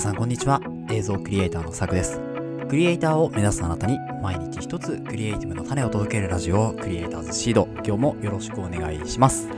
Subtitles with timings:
[0.00, 0.62] 皆さんこんにちは。
[0.88, 2.22] 映像クリエイターのさくです。
[2.70, 7.68] クリエイターを目指すあなたに毎日一つクリエイティブの種を届けるラジオクリエイターズシード。
[7.84, 9.50] 今日もよろしくお願いします。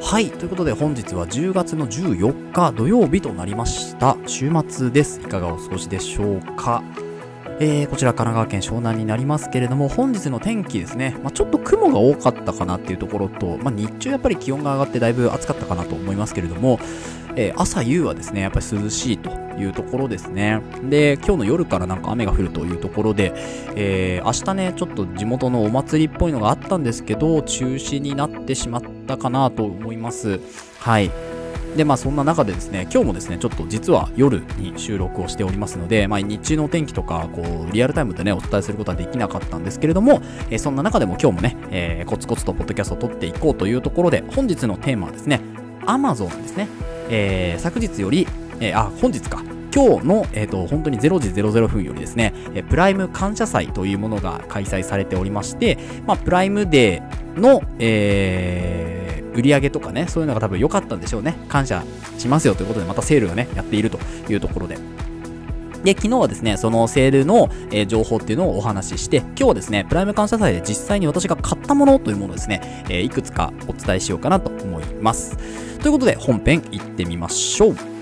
[0.00, 4.16] はいということで本日は10月の14日土曜日となりました。
[4.26, 5.20] 週末です。
[5.20, 6.82] いかがお過ごしでしょうか？
[7.60, 16.80] えー、こちら神奈川県湘南になりますけれども、本日の天気ですね、まあ、ちょっと雲が多かったかなっていうところと、まあ、日中やっぱり気温が上がってだいぶ暑かったかなと思いますけれども、
[17.36, 20.62] えー、朝夕はですね、やっぱり涼しいというところですね。
[20.88, 23.32] で、今日の夜からなんか雨が降るというところで、
[23.76, 30.40] えー、明日ね、ちょっと地元のお祭りっぽいのがあったんですけど、中止になってしまったかなと思います。
[30.80, 31.10] はい。
[31.76, 45.40] で、まあそんな中でですね、今日もですね、ちょっと実は夜に収録をしておりますので、まあ日中のお天気とか、こう、リアルタイムでね、お伝えすることはできなかったんですけれども、えー、そんな中でも今日もね、えー、コツコツとポッドキャストを撮っていこうというところで、本日のテーマはですね、
[45.86, 46.68] Amazon ですね。
[47.10, 48.26] えー、昨日より、
[48.60, 49.42] えー、あ、本日か。
[49.74, 59.03] 今日の、えーと、本当に0時00分よりですね、えプライム感謝祭というものが開催されておりまして、まあ、プライムデーの、えー
[59.34, 61.36] 売り上げとかね、そういうのが多分良かったんでしょうね。
[61.48, 61.84] 感謝
[62.18, 64.78] しますよということで、またセールがね、やっているというところで。
[65.84, 75.36] で、昨日はですね、そのセールの、えー、情報っていうのをお話しして、今日はですね、プライム感謝祭で実際に私が買ったものというものをですね、えー、いくつかお伝えしようかなと思います。
[75.80, 77.94] ということで、本編行ってみましょう。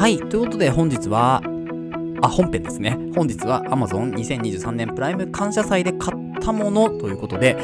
[0.00, 0.18] はい。
[0.18, 1.42] ということで本日は
[2.22, 2.98] あ、本編ですね。
[3.14, 7.56] 本日は Amazon2023 年プライム感謝祭で買ったものということで、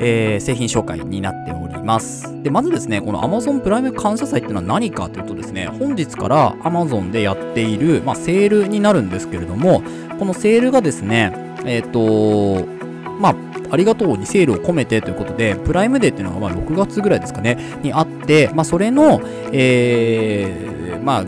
[0.00, 2.42] えー、製品紹介になっております。
[2.42, 9.82] で、まずですね、この Amazon プライム感謝祭っていうのは何かというとですね、本日から Amazon でやっている、まあ、セールになるんですけれども、
[10.18, 11.32] このセールがですね、
[11.64, 12.66] えっ、ー、と、
[13.20, 13.34] まあ、
[13.70, 19.20] ありがとうにセールを込めてということで、プライムデーっていうのがまあ6月ぐらいですかね、にあって、まあ、それの、
[19.52, 21.24] えー、まあ、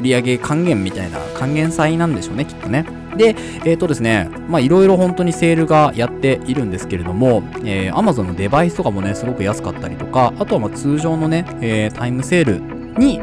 [0.00, 2.84] 売上還元みたいな還元祭なんでしょうね、きっとね。
[3.16, 3.34] で、
[3.64, 12.60] えっ、ー、とですね、まあいろいろ本当にセールがやっているんですけれども、えー、Amazon のデバイスとかもね、すごく安かったりとか、あとはま通常のね、えー、タイムセール
[12.98, 13.20] に、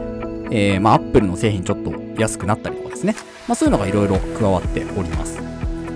[0.52, 3.16] えー、まあ Apple の製品ちょっと安くなったりとかですね、
[3.48, 5.48] まあそういうのがいろいろ加わっております。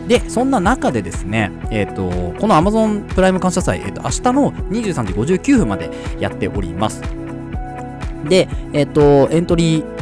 [0.07, 7.01] で、そんな中でですね、えっ、ー、と、この Amazon プライム感謝祭、えっ、ー、と、明日の23時59分までやっております。
[8.27, 10.00] で、えっ、ー、と、エントリー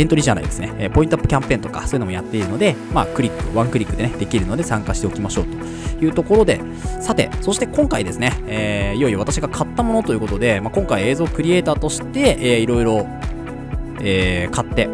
[0.00, 6.60] エントリーじゃないですね、えポイントアップキャンペーンとかそういうのもやっているので、まあ、クリック、ワンクリックでね、できるので参加しておきましょうというところで、
[7.00, 13.06] さて、そして今回ですね、えー、いよいよ私が買ったものということで、まあ、今回映像クリエイターとして、えー、いろいろ、
[14.00, 14.88] えー、買って、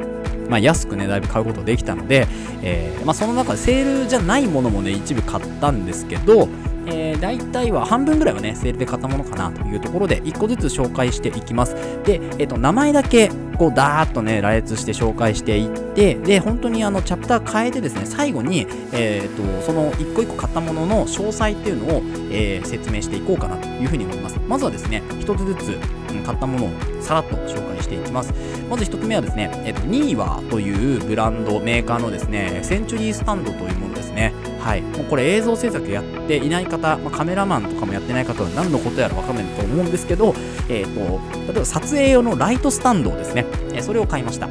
[0.48, 2.26] まあ、安くね、だいぶ買うことができたので、
[2.62, 6.48] えーまあ、その中でセールじゃないものもね、一部買ったんですけど、
[6.86, 11.74] えー、大体は半分ぐらいはね、セールで買ったものかなというところで、1個ずつ紹介していきます。
[12.04, 24.40] で、えっ、ー、と、名前だけ、こう、ダーッとね、羅列して紹介していって、で、本当にあの、チャプター変えてですね、最後に、えっ、ー、と、その1個1個買ったものの詳細っていうのを、え、説明していこうかなというふうに思います。
[24.48, 25.78] まずはですね、1つずつ、
[26.24, 26.70] 買ったものを
[27.00, 28.32] さらっと紹介していきます。
[28.70, 34.32] まず1つ目はですね、えっ、と、ニーワーというブランド、メーカーのですね、センチュリースタンドというものですね。
[34.64, 40.34] はい、もうこれ映像制作やっていない方、まあ、カメラマンとかもやってない方は何のことやらわかんないと思うんですけど、
[40.70, 44.48] えーと、例えば撮影用のライトスタンドをですね、え、それを買いました。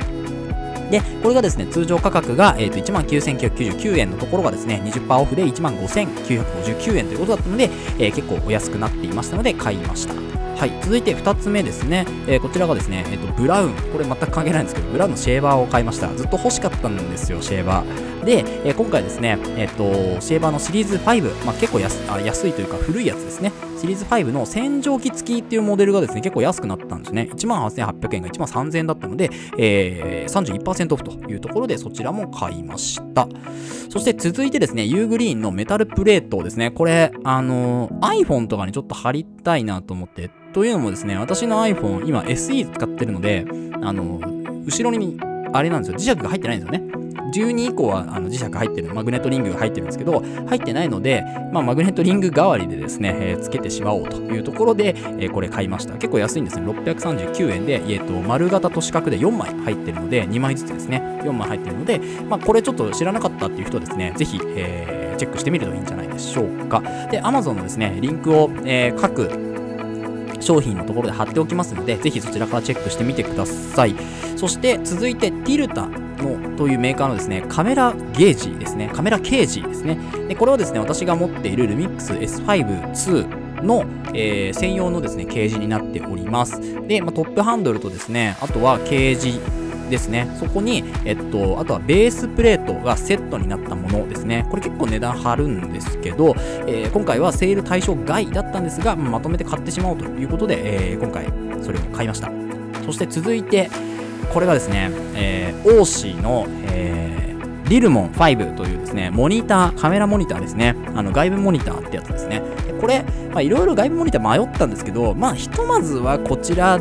[0.91, 10.32] で、これがですね、通常価格が、えー、と19,999円のところがですね、20%オフで1万5959円ということだったので、えー、結構お安くなっていましたので買いました。
[10.57, 16.07] はい、続いて2つ目ですね、えー、こちらがですね、えーと、ブラウン、これ全く関係ないんですけど、ブラウンのシェーバーを買いました。
[16.15, 18.23] ずっと欲しかったんですよ、シェーバー。
[18.23, 23.51] で、えー、今回ですね、えっ、ー、と、シェーバーのシリーズ5、まあ、結構安あ安いというか古いやつですね。
[23.77, 27.29] シリーズ5の洗浄機付きっていうモデルがですね、結構安くなったんですね。
[27.33, 33.27] 18,800円が13,000円だったので、えー、31%オフというところでそちらも買いました。
[33.89, 36.71] そして続いてですね、ユーグリーンのメタルプレートですね。
[36.71, 43.45] これ、あのー、iPhone とかにちょっと貼りたいなと思って、というのもですね、私の iPhone、今 SE 使ってるので、
[43.81, 44.21] あの、
[44.65, 45.17] 後ろに、
[45.51, 46.93] あれなんですよ、磁石が入ってないんですよね。
[47.33, 55.93] 12以降はあの磁石入ってる、マグネットリングが入ってるんですけど、入ってないので、まあ、マグネットリング代わりでですね、えー、つけてしまおうというところで、えー、これ買いました。
[55.95, 56.71] 結構安いんですね。
[56.71, 66.81] 639円で、えーと、丸型と四角で4枚入ってるので、2枚ずつですね、4枚入ってるので、まあ、これちょっと知らなかったっていう人ですね、ぜひ、えー、チェックしてみるといいんじゃないでしょうか。
[67.09, 69.52] で、Amazon のですね、リンクを、えー、各
[70.43, 73.95] 商品のところで貼っておきますので、ぜひそちらからチェックしてみてください。
[74.35, 79.97] そして続いて、ティルタのというメーカーのですね、カメラゲージですね、カメラケージですね。
[80.27, 86.59] でこれはですね、私が持っているルミックス S5-2 の、えー、専用のですね、ケージになっております。
[86.87, 89.39] で、まあ、トップハンドルとですね、あとはケージ
[89.89, 90.27] ですね。
[90.39, 94.45] そこに、えっと、あとはベースプレートがセットになったものですね。
[94.49, 96.35] これ結構値段張るんですけど、
[96.67, 101.27] えー、今回はセール対象外だったんですが、まとめて買ってしまおうということで、えー、今回
[101.63, 102.31] それを買いました。
[102.85, 103.69] そして続いて、
[104.33, 110.75] これがですね、えー、オーシーの、えー、リルモン5というですね、モニター、カメラモニターですね。
[110.95, 112.41] あの外部モニターってやつですね。
[112.65, 113.05] でこれ、
[113.43, 116.79] いろいろ外部モニター迷ったんですけど、まあ、ひとまずはこちら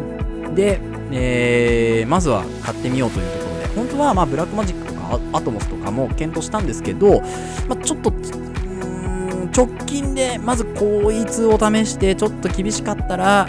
[0.55, 0.81] で、
[1.13, 7.21] えー、まずは買ってみようというところで、本当はまあブラックマジックとかアトモスとかも検討したんですけど、
[7.69, 8.13] まあ、ちょっと、
[9.55, 13.47] 直近でまずこいつを試してちょっと厳しかったら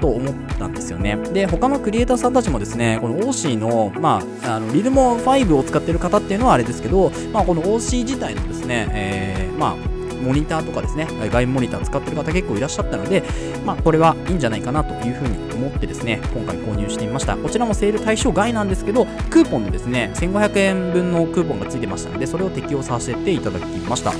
[0.00, 1.16] と思ったんですよね。
[1.32, 9.95] で、他のクリエイターさんたちもですね、この OC の、まあ、あのリルモ5を使ってる方っていうのはあれですけど、まあ、この OC 自体のですね、えー、まあ、
[10.26, 13.22] モニターとかですね、外部モニター使ってる方結構いらっしゃったので、
[13.64, 17.36] まあ、これはいいんじゃないかなというふうに思ってですね、今回購入してみました。
[17.36, 24.12] こちらもセール対象外なんですけど、クーポンでですね、1500円分のクーポンがついてましたので、それを適用させていただきました。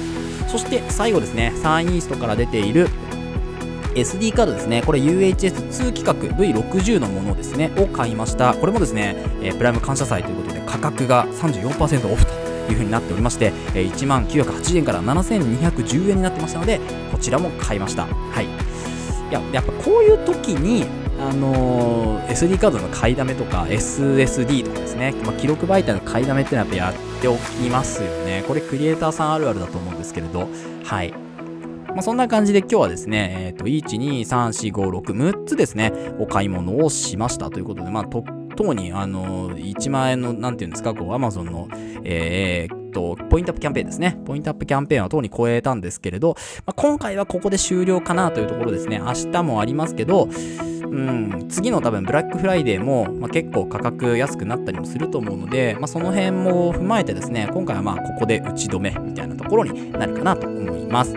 [0.46, 2.88] そして最後ですね、サンイーストから出ている
[3.96, 8.54] SD カードですね、これ UHS2 規格 V60 のものですね、を買いました。
[8.54, 12.35] これもですね、えー、プライム感謝祭ということで価格が34%オフと
[12.68, 16.80] いう風になっておりまして、えー、1万980円から7210円になってましたので、
[17.10, 18.06] こちらも買いました。
[18.06, 18.44] はい。
[18.44, 20.84] いや、やっぱこういう時に、
[21.18, 28.44] あのー、SD カードの買いだめとか SSD とかですね、まあ、記録媒体の買いだめっていうのはやっぱやっておきますよね。
[28.46, 30.48] これクリエイターさんあるあるだと思うんですけれど、
[30.84, 31.26] はい。
[31.96, 38.04] まあ、そんな感じで今日はですね、えっ、ー、と、1、2、3、4、5、6、6つですね、お買い物をしましたということで、まあ、
[38.56, 41.68] 等に、あの、1万円の、なんていうんですか、こう、Amazon の、
[42.04, 44.18] えー、と、ポイントアップキャンペーンですね。
[44.24, 48.98] ポイントアップキャンペーンは等に超えたんですけれど、まあ、今回はここで終了かなというところですね。
[48.98, 50.30] 明日もありますけど、
[50.82, 61.14] うん、次の多分ブラックフライデーも、まあ、結構価格安くなったりもすると思うので、まあ、その辺も踏まえてですね、今回はまあここで打ち止めみたいなところになるかなと思います。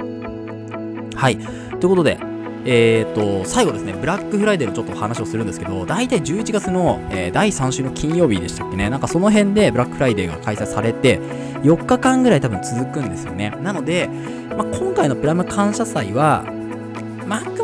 [1.15, 1.37] はい。
[1.37, 2.17] ということで、
[2.65, 11.19] えーと、最後ですね、ブラックフライデーのちょっと話をするんですけど、大体11月の、えー、第3週の金曜日でしたっけね、なんかその辺でブラックフライデーが開催されて、
[11.63, 13.51] 4日間ぐらい多分続くんですよね。
[13.61, 14.09] なので、
[14.57, 16.45] まあ、今回のプラム感謝祭は、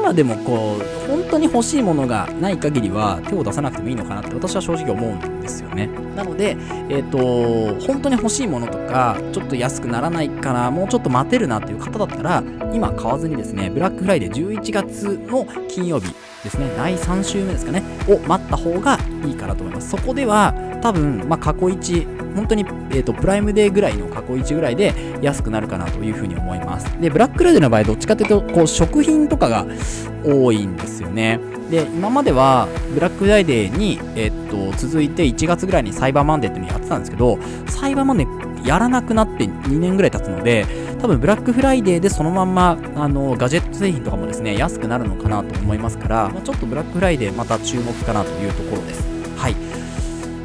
[0.06, 5.88] まあ、あくまでもこう、本当に欲しいものがない限りは手を出さなくてもいいのかなって私は正直思うんですよね。
[6.16, 6.57] なので、
[6.90, 12.44] えっ、ー、と、本当に欲しいものとか、ちょっと安くならないから、もうちょっと待てるなっていう方だったら、
[12.74, 16.13] 今買わずにですね、ブラックフライデー11月の金曜日
[16.44, 19.90] ですね、第3週目ですかね、を待った方がいいかなと思います。
[19.90, 20.54] そこでは、
[20.86, 22.06] 多分、まあ、過去一、
[22.36, 22.62] 本当に、
[22.92, 26.86] えーと、プライムデーぐらいの過去一ぐらいで安くなるかなというふうに思います。
[27.02, 29.66] で、ブラックフライデーの場合、どっちかというと、こう、食品とかが
[30.24, 31.40] 多いんですよね。
[31.72, 40.68] で、今までは、ブラックフライデーに、えっ、と、続いて1月ぐらいにサイバーマンデーっていうのやってたんですけど、サイバーマンデーやらなくなって2年ぐらい経つので、
[41.02, 49.04] 多分ブラックフライデーでそのまんま、あの、ガジェット製品とかもですね、安くなるのかなと思いますから、まあ、ちょっとブラックフライデーまた注目かなというところです。
[49.36, 49.75] はい。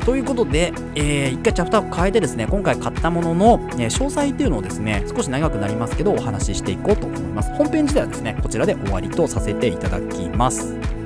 [0.04, 7.50] ということで、えー、一回チャプターを変えてですね、今回買ったものの、え、詳細っていうのをですね、少し長くなりますけど、お話ししていこうと思います。
[7.52, 10.99] 本編自体はですね、こちらで終わりとさせていただきます。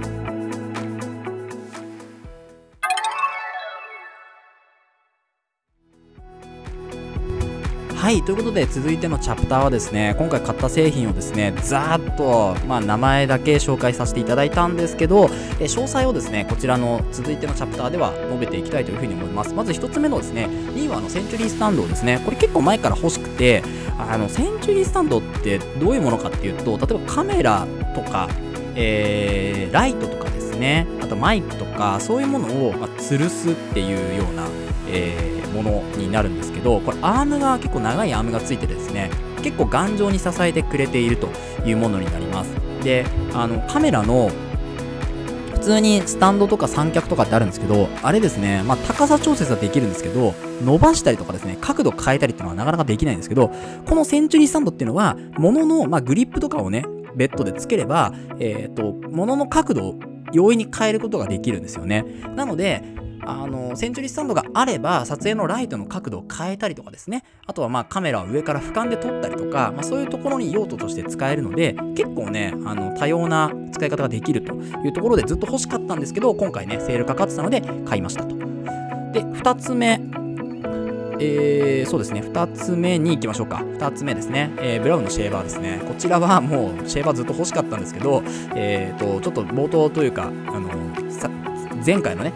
[8.05, 19.55] はい、ということで続いてのチャプターはですね、今回買った製品をですね、ざーっと、まあ、名前だけ紹介させていただいたんですけど、え詳細をですね、こちらの続いてのチャプターでは述べていきたいというふうに思います。
[19.55, 20.45] まず1つ目のですね、
[20.75, 23.63] 2位はあのセンチュリースタンドですね、これ結構前から欲しくて、
[23.99, 28.29] あのセンチュリースタンドってどういうものかっていうと、例えばカメラとか、
[28.75, 34.47] えー、ライトとかですね、あとマイクとか、そういうものを、まあ、吊るすっていうような、
[34.91, 39.11] えーものになるんですけどこれアームが結構長いアームがついてですね
[39.43, 41.29] 結構頑丈に支えてくれていると
[41.65, 44.31] いうものになりますであのカメラの
[45.53, 53.49] 普通にスタンドとか三脚とかってあるんですけどあれですね、まあ、高さ調節はできるんですけど伸ばしたりとかですね角度変えたりっていうのはなかなかできないんですけど
[53.87, 56.85] このセンチュリースタンドっていうのは物の、まあ、グリップとかをね
[57.17, 59.95] ベッドでつければ、えっ、ー、と、物の角度を
[60.33, 62.05] 容易に変えることができるんですよね。
[62.35, 62.83] なので、
[63.27, 80.01] あのセンチュリースタンドがあれば撮影のライトの角度を変えたりとかですねあとはまあカメラを上から俯瞰で撮ったりとか、まあ、そういうところに用途として使えるので結構ねあの多様な使い方ができるというところでずっと欲しかったんですけど今回ねセールかかってたので買いましたとで2つ目
[81.21, 83.59] えー、そうですね、2つ目に行きましょうか。
[83.59, 85.81] 2つ目ですね、えー、ブラウンのシェーバーですね。
[85.87, 88.23] こちらはもうシェーバーずっと欲しかったんですけど、
[88.57, 90.71] えーと、ちょっと冒頭というか、あの
[91.85, 92.33] 前回のね、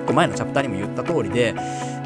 [0.00, 1.54] 1個前のチャプターにも言った通りで、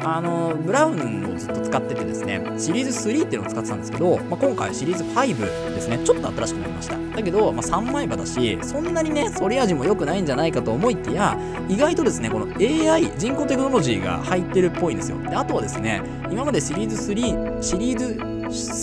[0.03, 6.97] あのブラウンをずっと使っててですね、シリーズ3っていうのを使ってたんですけど、まあ、今回シリーズ5ですね、ちょっと新しくなりました。
[7.15, 11.37] だけど、まあ、3枚刃だし、そんなにね、反り味も良くないんじゃないかと思いきや、
[11.69, 15.17] 意外とですね、この AI、人工テクノロジーが入ってるっぽいんですよ。
[15.23, 18.05] で、あとはですね、今までシリーズ3、シリーズ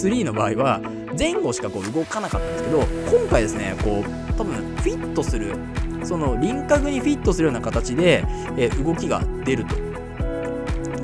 [0.03, 0.81] 3の場合は、
[1.19, 2.81] 前後しかこう動かなかったんですけど、
[3.19, 5.55] 今回ですね、こう、多分フィットする、
[6.05, 8.25] その輪郭にフィットするような形で、
[8.57, 9.77] え動きが出ると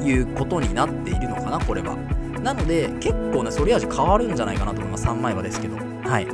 [0.02, 1.97] いうことになっているのかな、これは。
[2.43, 5.07] なので、結構ね、それ味変わるんじゃないかなと思います。
[5.07, 5.76] 3枚刃ですけど。
[5.76, 6.26] はい。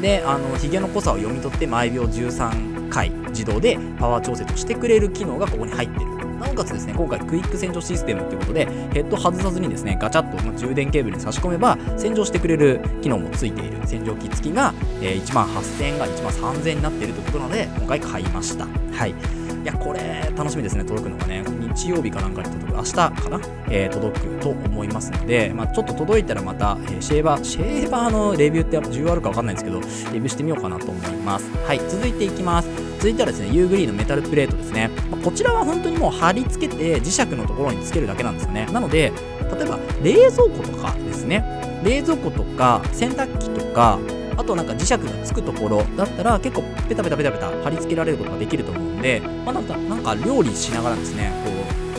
[0.00, 6.11] で、あの、ヒゲの濃さを読み取って、毎秒13回自動でパワー調節をしてくれる機能がここに入ってる。
[6.42, 18.66] なおかつですね、今回クイック洗浄システムということで、ヘッド外さずにですね、ガチャッと充電ケーブルに差し込めば、洗浄してくれる機能もついている洗浄機付きが、えー、1万8000円が1万3000円になっているということなので、今回買いました。
[18.66, 19.14] はい。
[19.62, 20.00] いや、これ、
[20.36, 21.44] 楽しみですね、届くのがね。
[21.74, 23.40] 日曜日かなんかに届く、明日かな、
[23.70, 29.80] えー、届くと思いますので、まあ、ちょっと届いたらまた、えー、シェーバー、シェーバーのレビューってやっぱ重要あるかわかんないんですけど、
[30.12, 31.48] レビューしてみようかなと思います。
[31.64, 32.68] はい、続いていきます。
[32.98, 34.90] 続いてはですね、ユーグリーのメタルプレートですね。
[35.10, 38.66] まあ、こちらは本当にもう貼り付けて磁石のところにつけるだけなんですよね。
[38.72, 39.12] なので、
[39.56, 41.44] 例えば冷蔵庫とかですね、
[41.84, 44.00] 冷蔵庫とか洗濯機とか、
[44.36, 51.50] あとなんか磁石がつくところだったら結構ペタペタペタペタ貼り付けられることができると思うで、まあ、なんかなんか料理しながらですねこ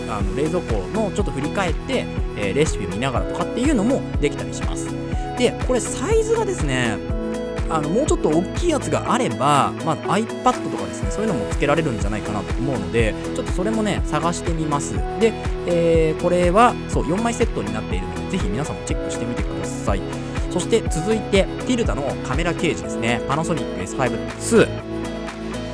[0.08, 2.06] うあの冷蔵庫のちょっと振り返って、
[2.38, 4.88] えー、レシピを見ながらとかっていうのもできたりします。
[5.38, 6.98] でこれサイズがですね
[7.70, 14.96] あのもうちょっと大きいやつがあれば、まあ、iPad とかですねそういうのも付けられるんじゃないかなと思うのでちょっとそれもね探してみます。
[15.20, 15.34] で、
[15.68, 20.02] えー、これはそう4枚セットになっているのでぜひ皆さんもチェックしてみてください。
[20.54, 23.24] そして続いて、ティルタのカメラケージですね。
[23.28, 24.83] パナソニック S5-2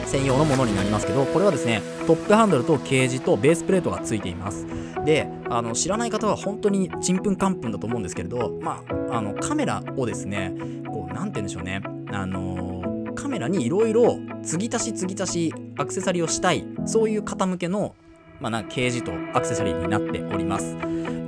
[0.09, 4.65] 専用のものになりますけど、これはですね、トップハンドルとケージとベースプレートがついています。
[5.05, 10.53] で、あの知らない方は本当にちんぷんかんぷんだと思うんですけれど、まあ、あのカメラをですね、
[10.87, 17.93] こう、なんて言うんでしょうね、あの、カメラにいろいろ継ぎ足し継ぎ足しアクセサリーをしたい、そういう方向けの、
[18.39, 20.75] まあ、なケージとアクセサリーになっております。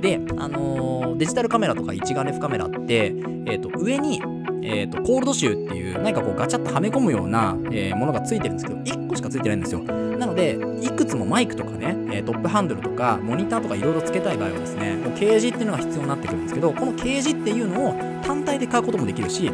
[0.00, 4.20] で、あの、デジタルカメラとか一眼レフカメラって、えーと、上に、
[4.62, 9.80] えーと、コールドシューっていう何かこうガチャッとはめ込むような、えー、ものがついてるんですけど1個しかついてないんですよ。
[9.80, 19.50] なのでいくつもマイクとかね、え、トップハンドルとかモニターとかいろいろつけたい場合はですねもうケージっていうのが必要になってくるんですけどこのケージっていうのを単体で買うこともできるし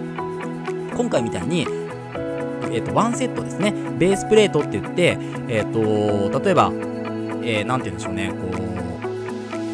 [0.94, 1.66] 今回みたいに
[2.70, 3.72] えーと、ワンセットですね。
[3.98, 6.70] ベースプレートって言って、えーと、例えば、
[7.42, 8.67] えー、て言うんでしょうねこう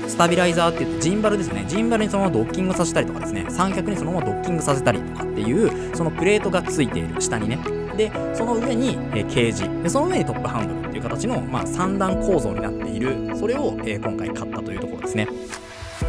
[0.06, 1.64] スタビライザーって言ってジンバルですね。
[1.66, 7.58] ジンバルにそのままドッキングさせたりとかですね、三脚にそのままドッキングさせたりとかっていう、そのプレートがついている下にね。
[7.96, 15.28] で、その上に、えー、ケージで、その上にトップハンドルっていう形の、まあ、3段構造になっている、それを、えー、今回買ったというところですね。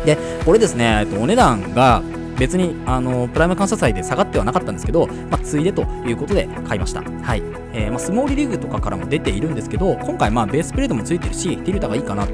[0.05, 2.01] で、これですね、えっと、お値段が
[2.37, 7.01] 別に、あの、プライム感謝祭で下がってはなかったんですけど、まあ、ついでということで買いました。
[7.01, 7.43] はい。
[7.73, 12.33] えー、まあ、スモールリーグとかからも出ているんですけど、今回、まあ、ベースプレートもついてるし、ティルタがいいかなと、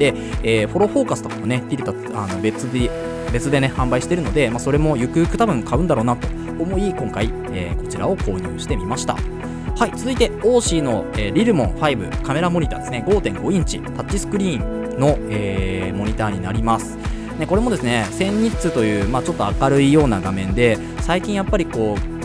[0.00, 2.90] えー、フォローフォーカスとかもね、ティルタ、あの、別で、
[3.32, 6.26] 別でね、販売してるので、まあ、それもゆくゆく多分買うんだろうなと
[6.58, 9.16] 思い、今回、えー、こちらを購入してみました。
[9.76, 16.96] はい、続いて、オーシーの、えー、リルモン5カメラモニターですね、5.5インチ、タッチスクリーンの、えー、モニターになります。
[17.38, 22.17] ね、これもですね、1000 nits という、まあ、ちょっと明るいような画面で、最近やっぱりこう、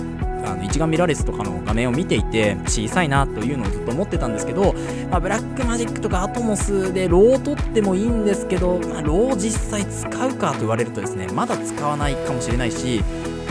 [0.43, 4.73] あの一眼ミラーレスとかの画面を見ていて小さいなというのをずっと思ってたんですけど、
[5.09, 13.03] まあ、ブラックマジックとか ATOMOS で RAW を取ってもいいんですけど、まあ、 RAW 実際使うかと言われるとですねまだ使わないかもしれないし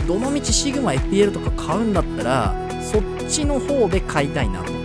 [0.07, 4.83] どのみちシグマ FPL とか買うんだったらそっちの方で買いたいなと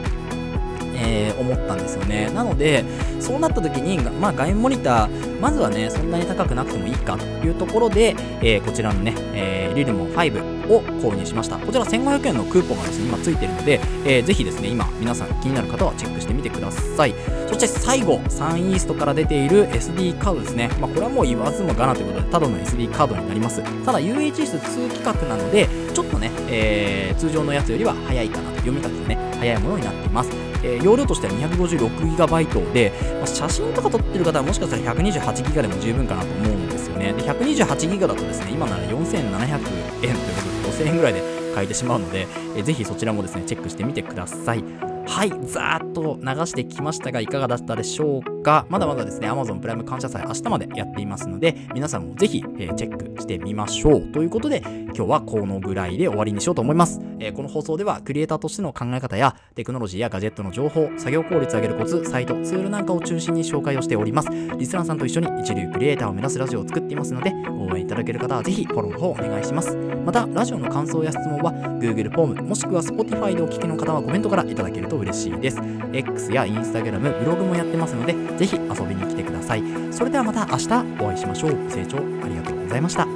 [1.00, 2.30] えー、思ったんですよね。
[2.30, 2.84] なので、
[3.20, 11.59] そうなった時に、まあ、画面モニター、まずはね、そんなに高くなくてもいいかというところで、えー、こちらのね、えー、リルモン5を購入しました。
[11.59, 17.14] こちら1500円のクーポンがですね、今ついてるので、えー、ぜひですね、今、皆さん気になる方はチェックしてみてください。
[17.47, 20.71] そして最後、サンイーストから出ている SD カードですね。
[20.80, 23.62] まあ、これはもう言わずもがなということで、ただの SD カードになります。
[23.85, 30.47] ただ、UHS2 規格なので、ちょっとね、えー、通常のやつよりは早いかなと、読み書きがね、早いものになっています。
[30.62, 37.12] えー、容量としては 256GB で、まあ、写真とか撮ってる方はもしかしたら 128GB でも十分かなと思うんですよね。
[37.12, 41.22] で、128GB だとですね、今なら4700円ということで5000円ぐらいで
[41.54, 44.64] 買えてしまうので、えー、ぜひそちらもですね、チェックしてみてください。
[45.06, 54.02] はい、ざーっと流してきましたが、いかがだったでしょうか、まだまだですね、Amazon プライム感謝祭明日までやっていますので、皆さんもぜひ、えー、チェックしてみましょう。
[54.12, 57.00] ということで、今日はこのぐらいで終わりにしようと思います。
[57.20, 64.28] えー、この放送では、クリエイターとしての考え方や、テクノロジーやガジェットの情報、作業効率を上げるコツ、サイト、ツールなんかを中心に紹介をしております。
[64.58, 67.32] リスナーさんと一緒に一流クリエイターを目指すラジオを作っていますので、
[67.70, 69.76] 応援いただける方はぜひフォローの方お願いします。
[69.76, 75.58] また、ラジオの感想や質問は Google フォームもしくは Spotify でお聞きの方はコメントからいただけると嬉しいです。
[75.92, 79.62] X や Instagram、ブログもやってますので、ぜひ遊びに来てください。
[79.90, 80.68] それではまた明日
[81.02, 81.64] お会いしましょう。
[81.64, 83.07] ご清聴ありがとうございました。